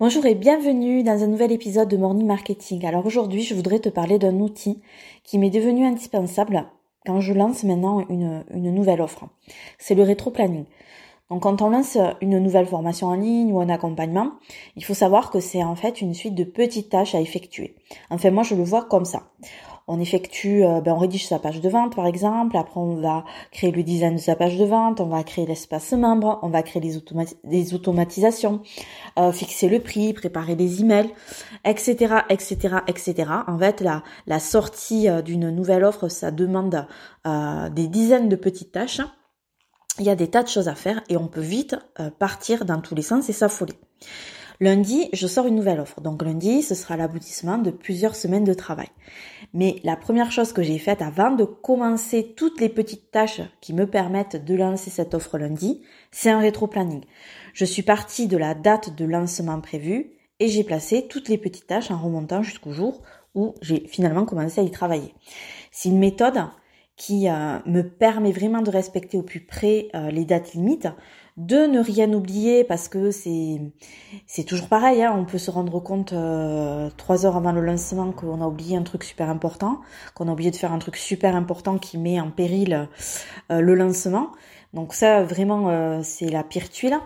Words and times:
Bonjour 0.00 0.26
et 0.26 0.34
bienvenue 0.34 1.04
dans 1.04 1.22
un 1.22 1.26
nouvel 1.28 1.52
épisode 1.52 1.88
de 1.88 1.96
Morning 1.96 2.26
Marketing. 2.26 2.84
Alors 2.86 3.06
aujourd'hui, 3.06 3.42
je 3.42 3.54
voudrais 3.54 3.78
te 3.78 3.88
parler 3.88 4.18
d'un 4.18 4.40
outil 4.40 4.80
qui 5.22 5.38
m'est 5.38 5.50
devenu 5.50 5.84
indispensable 5.84 6.64
quand 7.06 7.20
je 7.20 7.32
lance 7.32 7.62
maintenant 7.62 8.04
une, 8.08 8.42
nouvelle 8.52 9.00
offre. 9.00 9.26
C'est 9.78 9.94
le 9.94 10.02
rétro-planning. 10.02 10.64
Donc 11.30 11.42
quand 11.42 11.62
on 11.62 11.70
lance 11.70 11.98
une 12.20 12.38
nouvelle 12.38 12.66
formation 12.66 13.08
en 13.08 13.14
ligne 13.14 13.52
ou 13.52 13.60
un 13.60 13.68
accompagnement, 13.68 14.32
il 14.76 14.84
faut 14.84 14.94
savoir 14.94 15.30
que 15.30 15.40
c'est 15.40 15.62
en 15.62 15.76
fait 15.76 16.00
une 16.00 16.14
suite 16.14 16.34
de 16.34 16.44
petites 16.44 16.88
tâches 16.88 17.14
à 17.14 17.20
effectuer. 17.20 17.76
Enfin 18.10 18.30
moi 18.30 18.42
je 18.42 18.54
le 18.54 18.64
vois 18.64 18.84
comme 18.84 19.04
ça 19.04 19.30
on 19.88 20.00
effectue, 20.00 20.64
euh, 20.64 20.80
ben 20.80 20.92
on 20.92 20.98
rédige 20.98 21.26
sa 21.26 21.38
page 21.38 21.60
de 21.60 21.68
vente 21.68 21.96
par 21.96 22.06
exemple, 22.06 22.56
après 22.56 22.80
on 22.80 22.96
va 22.96 23.24
créer 23.50 23.70
le 23.70 23.82
design 23.82 24.16
de 24.16 24.20
sa 24.20 24.36
page 24.36 24.56
de 24.56 24.64
vente, 24.64 25.00
on 25.00 25.06
va 25.06 25.22
créer 25.24 25.46
l'espace 25.46 25.92
membre, 25.92 26.38
on 26.42 26.48
va 26.48 26.62
créer 26.62 26.82
les, 27.44 27.74
automatisations, 27.74 28.62
euh, 29.18 29.32
fixer 29.32 29.68
le 29.68 29.80
prix, 29.80 30.12
préparer 30.12 30.54
les 30.54 30.80
emails, 30.80 31.10
etc., 31.64 32.16
etc., 32.28 32.76
etc. 32.86 33.30
En 33.46 33.58
fait, 33.58 33.80
la, 33.80 34.02
la 34.26 34.40
sortie 34.40 35.08
euh, 35.08 35.22
d'une 35.22 35.50
nouvelle 35.50 35.84
offre, 35.84 36.08
ça 36.08 36.30
demande 36.30 36.86
des 37.24 37.86
dizaines 37.86 38.28
de 38.28 38.36
petites 38.36 38.72
tâches. 38.72 39.00
Il 39.98 40.04
y 40.04 40.10
a 40.10 40.16
des 40.16 40.28
tas 40.28 40.42
de 40.42 40.48
choses 40.48 40.68
à 40.68 40.74
faire 40.74 41.02
et 41.08 41.16
on 41.16 41.28
peut 41.28 41.40
vite 41.40 41.76
partir 42.18 42.64
dans 42.64 42.80
tous 42.80 42.94
les 42.94 43.02
sens 43.02 43.28
et 43.28 43.32
s'affoler. 43.32 43.74
Lundi, 44.60 45.08
je 45.12 45.26
sors 45.26 45.46
une 45.46 45.54
nouvelle 45.54 45.80
offre. 45.80 46.00
Donc 46.00 46.22
lundi, 46.22 46.62
ce 46.62 46.74
sera 46.74 46.96
l'aboutissement 46.96 47.58
de 47.58 47.70
plusieurs 47.70 48.14
semaines 48.14 48.44
de 48.44 48.54
travail. 48.54 48.88
Mais 49.54 49.76
la 49.84 49.96
première 49.96 50.30
chose 50.30 50.52
que 50.52 50.62
j'ai 50.62 50.78
faite 50.78 51.02
avant 51.02 51.30
de 51.30 51.44
commencer 51.44 52.34
toutes 52.36 52.60
les 52.60 52.68
petites 52.68 53.10
tâches 53.10 53.42
qui 53.60 53.74
me 53.74 53.86
permettent 53.86 54.44
de 54.44 54.54
lancer 54.54 54.90
cette 54.90 55.14
offre 55.14 55.38
lundi, 55.38 55.82
c'est 56.10 56.30
un 56.30 56.38
rétro-planning. 56.38 57.04
Je 57.54 57.64
suis 57.64 57.82
partie 57.82 58.28
de 58.28 58.36
la 58.36 58.54
date 58.54 58.94
de 58.94 59.04
lancement 59.04 59.60
prévue 59.60 60.12
et 60.38 60.48
j'ai 60.48 60.64
placé 60.64 61.06
toutes 61.08 61.28
les 61.28 61.38
petites 61.38 61.66
tâches 61.66 61.90
en 61.90 61.98
remontant 61.98 62.42
jusqu'au 62.42 62.72
jour 62.72 63.02
où 63.34 63.54
j'ai 63.62 63.86
finalement 63.86 64.24
commencé 64.24 64.60
à 64.60 64.64
y 64.64 64.70
travailler. 64.70 65.14
C'est 65.70 65.88
une 65.88 65.98
méthode 65.98 66.38
qui 66.96 67.28
euh, 67.28 67.58
me 67.66 67.82
permet 67.82 68.32
vraiment 68.32 68.62
de 68.62 68.70
respecter 68.70 69.18
au 69.18 69.22
plus 69.22 69.40
près 69.40 69.88
euh, 69.94 70.10
les 70.10 70.24
dates 70.24 70.54
limites 70.54 70.88
de 71.36 71.66
ne 71.66 71.80
rien 71.80 72.12
oublier 72.12 72.62
parce 72.64 72.88
que 72.88 73.10
c'est 73.10 73.60
c'est 74.26 74.44
toujours 74.44 74.68
pareil. 74.68 75.02
Hein. 75.02 75.14
on 75.16 75.24
peut 75.24 75.38
se 75.38 75.50
rendre 75.50 75.80
compte 75.80 76.12
euh, 76.12 76.90
trois 76.96 77.24
heures 77.24 77.36
avant 77.36 77.52
le 77.52 77.62
lancement 77.62 78.12
qu'on 78.12 78.40
a 78.42 78.46
oublié 78.46 78.76
un 78.76 78.82
truc 78.82 79.04
super 79.04 79.30
important, 79.30 79.80
qu'on 80.14 80.28
a 80.28 80.32
oublié 80.32 80.50
de 80.50 80.56
faire 80.56 80.72
un 80.72 80.78
truc 80.78 80.96
super 80.96 81.34
important 81.34 81.78
qui 81.78 81.96
met 81.98 82.20
en 82.20 82.30
péril 82.30 82.88
euh, 83.50 83.60
le 83.60 83.74
lancement. 83.74 84.30
Donc 84.74 84.94
ça 84.94 85.22
vraiment 85.22 85.70
euh, 85.70 86.00
c'est 86.02 86.28
la 86.28 86.42
pire 86.44 86.68
tuile. 86.68 86.98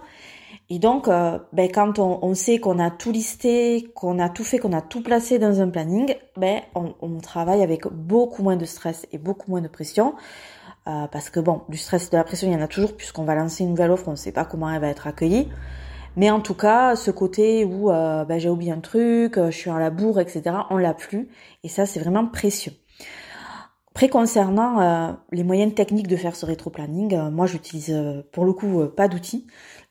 Et 0.68 0.78
donc, 0.78 1.06
ben, 1.06 1.70
quand 1.72 1.98
on, 1.98 2.34
sait 2.34 2.58
qu'on 2.58 2.78
a 2.78 2.90
tout 2.90 3.12
listé, 3.12 3.88
qu'on 3.94 4.18
a 4.18 4.28
tout 4.28 4.44
fait, 4.44 4.58
qu'on 4.58 4.72
a 4.72 4.82
tout 4.82 5.02
placé 5.02 5.38
dans 5.38 5.60
un 5.60 5.68
planning, 5.68 6.14
ben, 6.36 6.60
on, 6.74 6.94
on 7.00 7.18
travaille 7.18 7.62
avec 7.62 7.86
beaucoup 7.86 8.42
moins 8.42 8.56
de 8.56 8.64
stress 8.64 9.06
et 9.12 9.18
beaucoup 9.18 9.50
moins 9.50 9.60
de 9.60 9.68
pression. 9.68 10.14
Euh, 10.88 11.08
parce 11.08 11.30
que 11.30 11.40
bon, 11.40 11.62
du 11.68 11.78
stress 11.78 12.06
et 12.06 12.10
de 12.10 12.16
la 12.16 12.22
pression, 12.22 12.48
il 12.48 12.52
y 12.52 12.56
en 12.56 12.60
a 12.60 12.68
toujours 12.68 12.96
puisqu'on 12.96 13.24
va 13.24 13.34
lancer 13.34 13.64
une 13.64 13.70
nouvelle 13.70 13.90
offre, 13.90 14.06
on 14.06 14.12
ne 14.12 14.16
sait 14.16 14.30
pas 14.30 14.44
comment 14.44 14.70
elle 14.70 14.80
va 14.80 14.88
être 14.88 15.06
accueillie. 15.08 15.48
Mais 16.14 16.30
en 16.30 16.40
tout 16.40 16.54
cas, 16.54 16.94
ce 16.94 17.10
côté 17.10 17.64
où 17.64 17.90
euh, 17.90 18.24
ben, 18.24 18.38
j'ai 18.38 18.48
oublié 18.48 18.70
un 18.70 18.80
truc, 18.80 19.36
euh, 19.36 19.50
je 19.50 19.56
suis 19.56 19.70
à 19.70 19.78
la 19.80 19.90
bourre, 19.90 20.20
etc., 20.20 20.42
on 20.70 20.76
l'a 20.76 20.94
plus. 20.94 21.28
Et 21.64 21.68
ça, 21.68 21.86
c'est 21.86 21.98
vraiment 21.98 22.26
précieux. 22.26 22.72
Après, 23.90 24.08
concernant 24.10 25.16
les 25.32 25.42
moyens 25.42 25.74
techniques 25.74 26.06
de 26.06 26.16
faire 26.16 26.36
ce 26.36 26.44
rétro-planning, 26.44 27.30
moi, 27.30 27.46
j'utilise 27.46 27.98
pour 28.30 28.44
le 28.44 28.52
coup 28.52 28.84
pas 28.94 29.08
d'outils. 29.08 29.46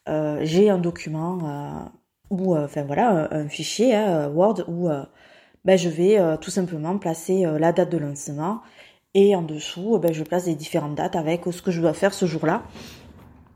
J'ai 0.08 0.70
un 0.70 0.78
document 0.78 1.92
ou, 2.30 2.56
enfin 2.56 2.84
voilà, 2.84 3.28
un, 3.31 3.48
fichier 3.48 3.95
hein, 3.95 4.30
Word 4.30 4.66
où 4.67 4.89
ben, 5.64 5.78
je 5.78 5.89
vais 5.89 6.20
tout 6.42 6.52
simplement 6.52 6.97
placer 6.97 7.45
la 7.59 7.72
date 7.72 7.92
de 7.92 7.97
lancement 7.97 8.62
et 9.16 9.36
en 9.36 9.42
dessous, 9.42 9.97
ben, 9.97 10.14
je 10.14 10.23
place 10.23 10.46
des 10.46 10.56
différentes 10.56 10.96
dates 10.96 11.16
avec 11.16 11.44
ce 11.50 11.62
que 11.62 11.72
je 11.72 11.81
dois 11.81 11.94
faire 11.94 12.13
ce 12.13 12.25
jour-là. 12.25 12.63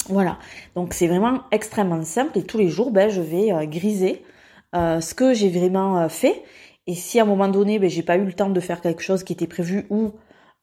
Voilà, 0.07 0.39
donc 0.73 0.93
c'est 0.93 1.07
vraiment 1.07 1.41
extrêmement 1.51 2.03
simple 2.03 2.39
et 2.39 2.43
tous 2.43 2.57
les 2.57 2.69
jours, 2.69 2.89
ben, 2.89 3.09
je 3.09 3.21
vais 3.21 3.51
euh, 3.51 3.65
griser 3.65 4.23
euh, 4.75 5.01
ce 5.01 5.13
que 5.13 5.33
j'ai 5.33 5.49
vraiment 5.49 5.99
euh, 5.99 6.09
fait. 6.09 6.43
Et 6.87 6.95
si 6.95 7.19
à 7.19 7.23
un 7.23 7.25
moment 7.25 7.47
donné, 7.47 7.77
ben, 7.77 7.89
j'ai 7.89 8.01
pas 8.01 8.17
eu 8.17 8.25
le 8.25 8.33
temps 8.33 8.49
de 8.49 8.59
faire 8.59 8.81
quelque 8.81 9.03
chose 9.03 9.23
qui 9.23 9.33
était 9.33 9.45
prévu 9.45 9.85
ou 9.91 10.13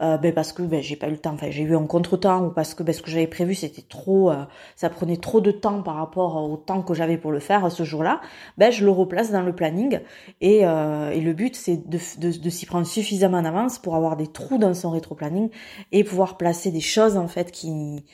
euh, 0.03 0.19
ben 0.19 0.35
parce 0.35 0.53
que 0.53 0.63
ben, 0.63 0.83
j'ai 0.83 0.97
pas 0.97 1.09
eu 1.09 1.13
le 1.13 1.19
temps, 1.19 1.33
enfin 1.33 1.51
j'ai 1.51 1.63
eu 1.63 1.75
un 1.75 1.87
contretemps 1.87 2.45
ou 2.45 2.51
parce 2.51 2.75
que 2.75 2.83
ben, 2.83 2.93
ce 2.93 3.01
que 3.01 3.11
j'avais 3.11 3.27
prévu 3.27 3.55
c'était 3.55 3.83
trop, 3.83 4.31
euh, 4.31 4.45
ça 4.77 4.91
prenait 4.91 5.17
trop 5.17 5.41
de 5.41 5.51
temps 5.51 5.83
par 5.83 5.95
rapport 5.95 6.37
au 6.51 6.57
temps 6.59 6.83
que 6.83 6.93
j'avais 6.93 7.17
pour 7.17 7.33
le 7.33 7.41
faire 7.41 7.73
ce 7.73 7.83
jour-là, 7.83 8.21
ben 8.59 8.71
je 8.71 8.85
le 8.85 8.91
replace 8.91 9.33
dans 9.33 9.43
le 9.43 9.55
planning 9.55 10.01
et, 10.43 10.67
euh, 10.67 11.11
et 11.11 11.21
le 11.21 11.33
but 11.33 11.57
c'est 11.57 11.89
de, 11.89 11.99
de, 12.19 12.39
de 12.39 12.51
s'y 12.51 12.67
prendre 12.67 12.87
suffisamment 12.87 13.39
en 13.39 13.45
avance 13.47 13.79
pour 13.79 13.95
avoir 13.97 14.17
des 14.17 14.27
trous 14.27 14.59
dans 14.59 14.75
son 14.75 14.91
rétro-planning 14.91 15.49
et 15.93 16.05
pouvoir 16.05 16.37
placer 16.37 16.71
des 16.71 16.81
choses 16.81 17.17
en 17.17 17.29
fait 17.29 17.51
qui 17.51 18.05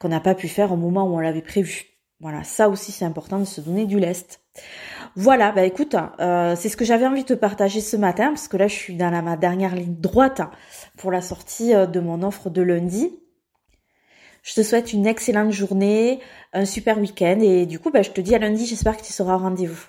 qu'on 0.00 0.08
n'a 0.08 0.20
pas 0.20 0.34
pu 0.34 0.48
faire 0.48 0.72
au 0.72 0.76
moment 0.76 1.04
où 1.04 1.16
on 1.16 1.20
l'avait 1.20 1.42
prévu. 1.42 1.86
Voilà, 2.20 2.44
ça 2.44 2.70
aussi 2.70 2.92
c'est 2.92 3.04
important 3.04 3.38
de 3.38 3.44
se 3.44 3.60
donner 3.60 3.84
du 3.84 3.98
lest. 4.00 4.40
Voilà, 5.18 5.50
bah 5.50 5.64
écoute, 5.64 5.96
euh, 6.20 6.54
c'est 6.56 6.68
ce 6.68 6.76
que 6.76 6.84
j'avais 6.84 7.06
envie 7.06 7.22
de 7.22 7.28
te 7.28 7.32
partager 7.32 7.80
ce 7.80 7.96
matin, 7.96 8.28
parce 8.28 8.48
que 8.48 8.58
là 8.58 8.68
je 8.68 8.74
suis 8.74 8.96
dans 8.96 9.08
la, 9.08 9.22
ma 9.22 9.38
dernière 9.38 9.74
ligne 9.74 9.96
droite 9.98 10.42
pour 10.98 11.10
la 11.10 11.22
sortie 11.22 11.74
euh, 11.74 11.86
de 11.86 12.00
mon 12.00 12.22
offre 12.22 12.50
de 12.50 12.60
lundi. 12.60 13.18
Je 14.42 14.52
te 14.52 14.62
souhaite 14.62 14.92
une 14.92 15.06
excellente 15.06 15.52
journée, 15.52 16.20
un 16.52 16.66
super 16.66 16.98
week-end, 16.98 17.38
et 17.40 17.64
du 17.64 17.78
coup 17.78 17.90
bah, 17.90 18.02
je 18.02 18.10
te 18.10 18.20
dis 18.20 18.34
à 18.34 18.38
lundi, 18.38 18.66
j'espère 18.66 18.94
que 18.98 19.02
tu 19.02 19.12
seras 19.14 19.36
au 19.36 19.38
rendez-vous. 19.38 19.86